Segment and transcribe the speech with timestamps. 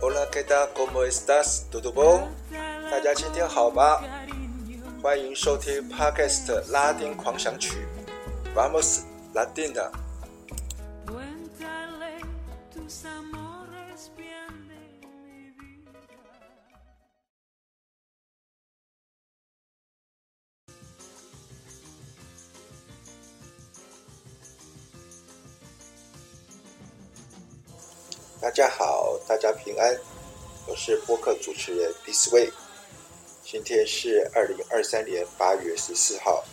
[0.00, 0.68] Hola, ¿qué tal?
[0.74, 1.66] ¿Cómo estás?
[1.70, 2.30] ¿Todo bien?
[2.90, 4.00] 大家今天好吗？
[5.02, 7.86] 欢迎收听 Podcast 拉丁狂想曲。
[8.54, 9.02] Vamos
[9.34, 9.90] Latina。
[28.46, 29.98] 大家好，大家平安，
[30.68, 32.48] 我是播客主持人 This Way。
[33.42, 36.44] 今天是二零二三年八月十四号，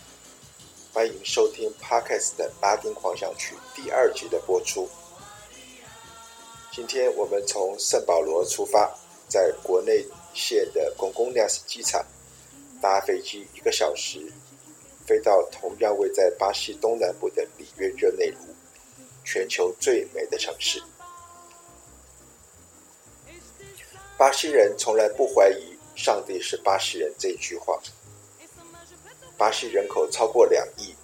[0.92, 4.90] 欢迎收听 Podcast 的拉丁狂想曲第二集的播出。
[6.72, 8.92] 今天我们从圣保罗出发，
[9.28, 12.04] 在国内线的公共亚斯机场
[12.82, 14.20] 搭飞机一个小时，
[15.06, 18.38] 飞到同样位在巴西东南部的里约热内卢，
[19.24, 20.82] 全球最美的城市。
[24.24, 27.78] 巴西人从来不怀疑上帝是巴西人这一句话。
[29.38, 30.96] 巴西人口超过两亿，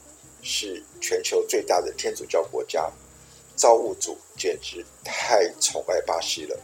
[0.41, 2.89] 是全球最大的天主教国家，
[3.57, 6.57] 造物主简直太宠爱巴西了。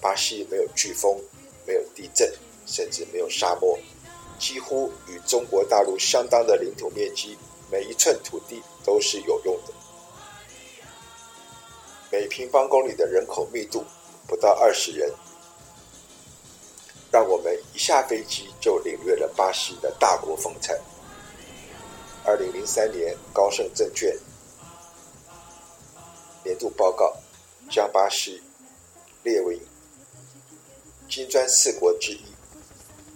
[0.00, 1.22] 巴西没有飓风，
[1.66, 2.32] 没有地震，
[2.64, 3.78] 甚至没有沙漠，
[4.38, 7.36] 几乎与中国大陆相当的领土面积，
[7.70, 9.74] 每一寸土地都是有用的。
[12.10, 13.84] 每平方公里的人口密度
[14.26, 15.12] 不到二十人。
[17.14, 20.76] 让我们一下飞机就领略了巴西的大国风采。
[22.24, 24.12] 二零零三年，高盛证券
[26.42, 27.16] 年度报告
[27.70, 28.42] 将巴西
[29.22, 29.56] 列为
[31.08, 32.24] 金砖四国之一。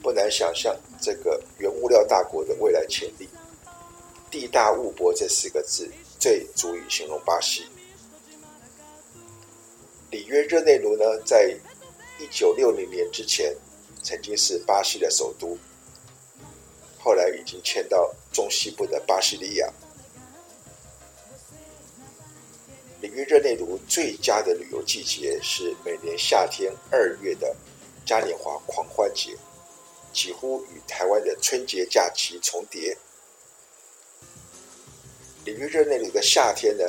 [0.00, 3.28] 不难想象，这个原物料大国的未来潜力。
[4.30, 5.90] 地大物博这四个字
[6.20, 7.66] 最足以形容巴西。
[10.12, 11.52] 里约热内卢呢，在
[12.20, 13.52] 一九六零年之前。
[14.08, 15.54] 曾经是巴西的首都，
[16.98, 19.70] 后来已经迁到中西部的巴西利亚。
[23.02, 27.54] 里约热内卢最佳的旅游季节是每年夏天二月的
[28.06, 29.36] 嘉年华狂欢节，
[30.10, 32.96] 几乎与台湾的春节假期重叠。
[35.44, 36.84] 里约热内卢的夏天呢，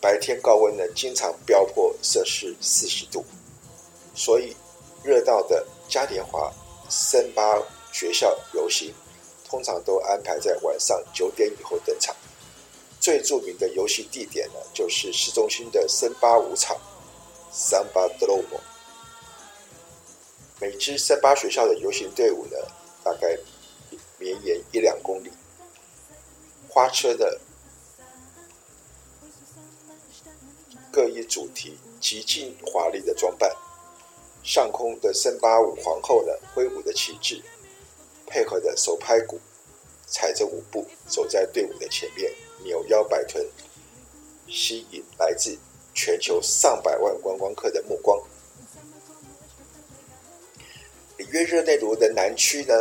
[0.00, 3.24] 白天高温呢经常飙破摄氏四十度，
[4.16, 4.56] 所以
[5.04, 5.64] 热到的。
[5.90, 6.50] 嘉年华
[6.88, 7.42] 森巴
[7.92, 8.94] 学校游行
[9.44, 12.14] 通常都安排在晚上九点以后登场。
[13.00, 16.76] 最著名的游戏地点呢，就是市中心的森巴舞场
[17.52, 18.60] （Samba Dromo）。
[20.60, 22.56] 每支森巴学校的游行队伍呢，
[23.02, 23.36] 大概
[24.18, 25.32] 绵延一两公里。
[26.68, 27.40] 花车的
[30.92, 33.50] 各一主题，极尽华丽的装扮。
[34.42, 37.42] 上空的森巴舞皇后呢，挥舞的旗帜，
[38.26, 39.38] 配合着手拍鼓，
[40.06, 42.32] 踩着舞步走在队伍的前面，
[42.64, 43.46] 扭腰摆臀，
[44.48, 45.56] 吸引来自
[45.94, 48.18] 全球上百万观光客的目光。
[51.18, 52.74] 里约热内卢的南区呢，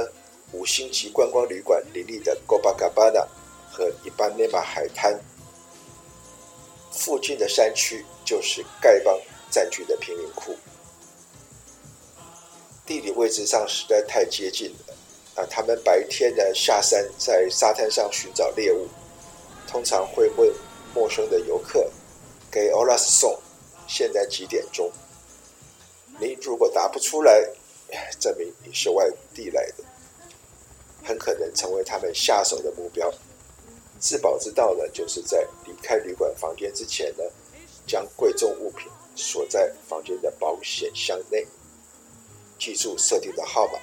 [0.54, 3.28] 五星级观光旅馆林立的 g o b a g a b a n a
[3.70, 5.20] 和伊巴内马海滩，
[6.92, 9.20] 附近的山区就是丐帮
[9.52, 10.56] 占据的贫民窟。
[12.90, 14.96] 地理位置上实在太接近了
[15.36, 15.46] 啊！
[15.48, 18.88] 他们白天呢下山，在沙滩上寻找猎物，
[19.68, 20.52] 通常会问
[20.92, 21.88] 陌生的游客
[22.50, 23.40] ：“给 Hola 送，
[23.88, 24.92] 现在几点钟？”
[26.20, 27.48] 你如果答不出来，
[28.20, 29.84] 证明你是外地来的，
[31.04, 33.14] 很可能成为他们下手的目标。
[34.00, 37.24] 自保之道呢，就是在离开旅馆房间之前呢，
[37.86, 41.46] 将贵重物品锁在房间的保险箱内。
[42.60, 43.80] 记住设定的号码，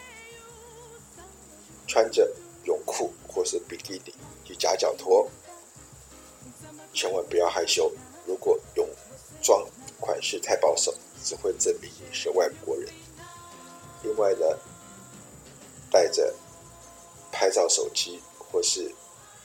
[1.89, 2.31] 穿着
[2.65, 4.15] 泳裤或是比基尼
[4.45, 5.29] 及夹脚拖，
[6.93, 7.91] 千万不要害羞。
[8.27, 8.87] 如果泳
[9.43, 9.67] 装
[9.99, 10.95] 款式太保守，
[11.25, 12.93] 只会证明你是外国人。
[14.03, 14.47] 另外呢，
[15.91, 16.34] 带着
[17.33, 18.95] 拍照手机或是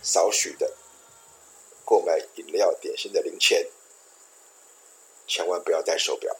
[0.01, 0.75] 少许的
[1.85, 3.65] 购买饮料点心的零钱，
[5.25, 6.35] 千万不要带手表，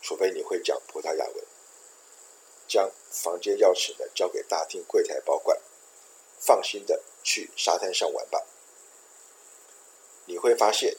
[0.00, 1.44] 除非你会讲葡萄牙文。
[2.68, 5.58] 将房间钥匙呢交给大厅柜台保管，
[6.38, 8.46] 放心的去沙滩上玩吧。
[10.26, 10.96] 你会发现，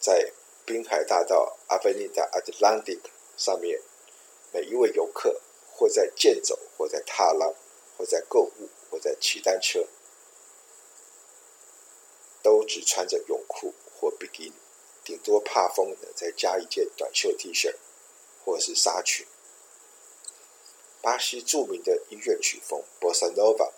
[0.00, 0.32] 在
[0.66, 3.00] 滨海大道 Avenida Atlantic
[3.36, 3.80] 上面，
[4.52, 5.40] 每一位游客
[5.72, 7.54] 或在健走，或在踏浪，
[7.96, 9.86] 或在购物，或在骑单车。
[12.42, 14.52] 都只穿着泳裤或比基尼，
[15.02, 17.74] 顶多怕风呢再加一件短袖 T 恤
[18.44, 19.26] 或是纱裙。
[21.04, 23.70] 巴西著名的音乐曲风 Bossa Nova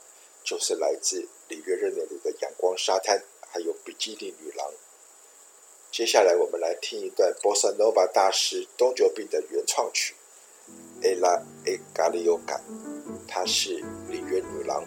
[0.45, 3.21] 就是来自里约热内卢的阳光沙滩，
[3.51, 4.73] 还有比基尼女郎。
[5.91, 10.15] 接下来我们来听一段 Bossa Nova 大师 Tom Jobim 的原创曲
[11.03, 12.39] 《Ela é Carioca》，
[13.27, 13.71] 她是
[14.09, 14.85] 里约女郎。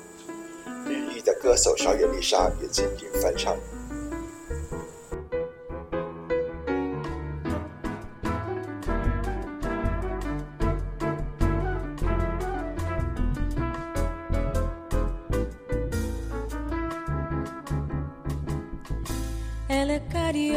[0.85, 3.59] 日裔的歌手小野丽莎也曾经翻唱。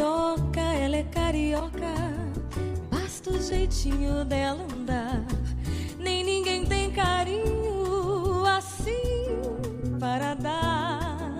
[0.03, 1.93] carioca, ela é carioca.
[2.91, 5.23] Basta o jeitinho dela andar.
[5.97, 9.39] Nem ninguém tem carinho assim
[9.99, 11.37] para dar.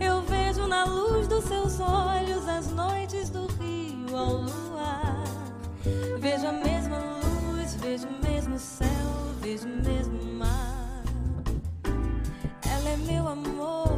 [0.00, 5.24] Eu vejo na luz dos seus olhos as noites do rio ao luar.
[6.18, 8.88] Vejo a mesma luz, vejo o mesmo céu,
[9.40, 11.02] vejo o mesmo mar.
[12.68, 13.89] Ela é meu amor.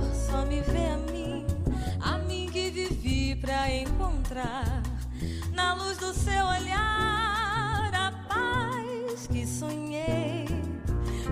[6.13, 10.47] Seu olhar a paz que sonhei.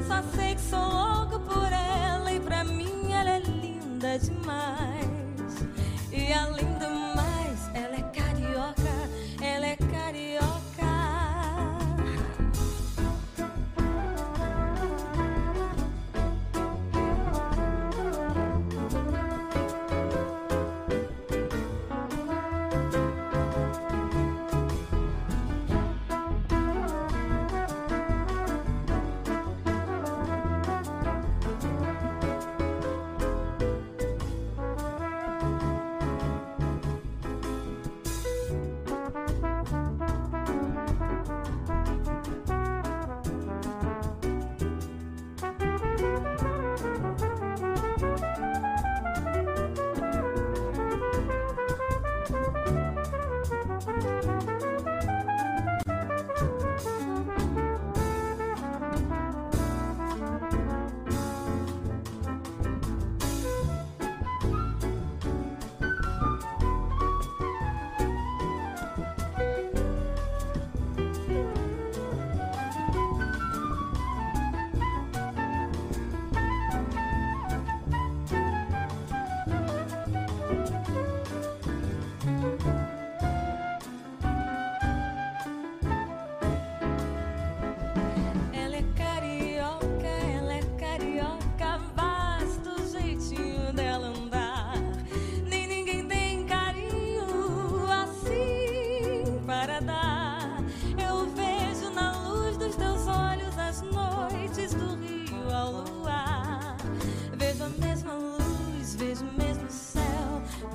[0.07, 5.69] Só sei que sou louco por ela e pra mim ela é linda demais.
[6.11, 6.80] E além do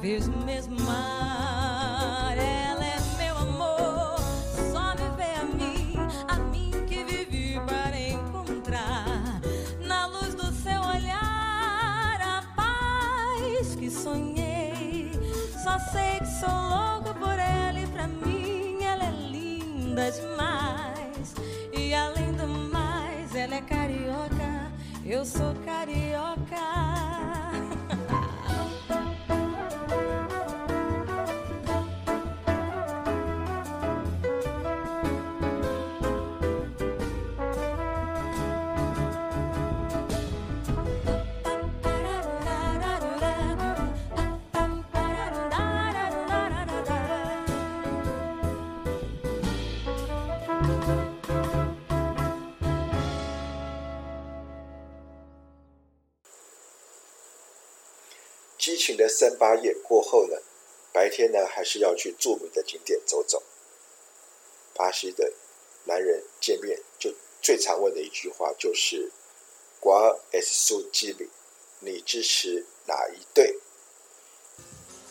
[0.05, 2.37] vejo o mesmo mar.
[2.37, 4.19] Ela é meu amor,
[4.71, 5.95] só me vê a mim,
[6.27, 9.41] a mim que vivi para encontrar.
[9.81, 15.11] Na luz do seu olhar, a paz que sonhei.
[15.63, 21.33] Só sei que sou louco por ela e pra mim ela é linda demais.
[21.73, 24.71] E além do mais, ela é carioca,
[25.03, 26.24] eu sou carioca.
[58.65, 60.35] 激情的三八夜过后呢，
[60.91, 63.43] 白天呢还是要去著名的景点走走。
[64.73, 65.31] 巴西的
[65.83, 69.11] 男人见面就最常问的一句话就是
[69.79, 71.29] “Qual é seu time？”
[71.79, 73.55] 你支持哪一队？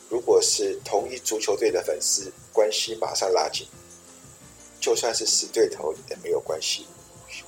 [0.09, 3.69] 如果是同一足球队的粉丝，关系马上拉近。
[4.81, 6.89] 就算是死对头也没有关系，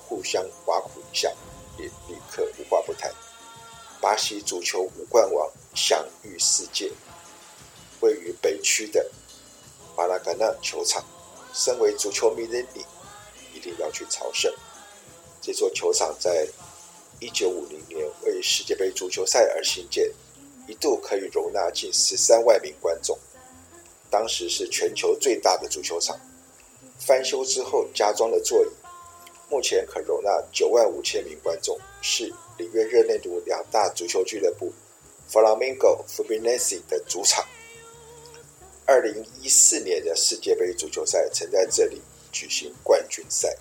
[0.06, 1.34] 互相挖苦一下，
[1.80, 3.12] 也立刻无话不谈。
[4.06, 6.92] 巴西足球五冠王享誉世界，
[7.98, 9.04] 位于北区的
[9.96, 11.04] 马拉甘纳球场。
[11.52, 12.86] 身为足球迷的你，
[13.52, 14.54] 一定要去朝圣。
[15.42, 16.46] 这座球场在
[17.18, 20.08] 一九五零年为世界杯足球赛而兴建，
[20.68, 23.18] 一度可以容纳近十三万名观众，
[24.08, 26.16] 当时是全球最大的足球场。
[27.00, 28.68] 翻修之后加装了座椅，
[29.48, 34.72] 目前可容纳九万五千名观众，是里约热内卢两大足球俱乐部
[35.30, 37.46] Flamengo f u b i n e s e 的主场。
[38.84, 42.00] 二零一四年的世界杯足球赛曾在这里
[42.32, 43.56] 举行冠军赛。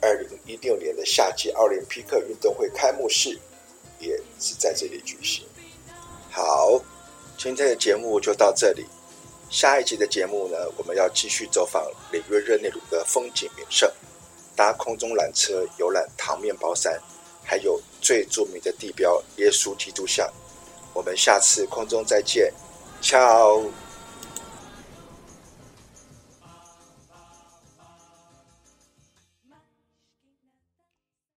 [0.00, 3.38] 二零一六年的夏季奥林匹克运动会开幕式
[3.98, 5.46] 也是在这里举行。
[6.30, 6.80] 好，
[7.38, 8.84] 今天的节目就到这里。
[9.48, 13.90] 下一集的节目呢，我们要继续走访里约热内卢的风景名胜，
[14.56, 16.98] 搭空中缆车游览糖面包山，
[17.44, 20.28] 还有最著名的地标耶稣基督像。
[20.94, 22.50] 我们下次空中再见
[23.02, 23.62] ，ciao。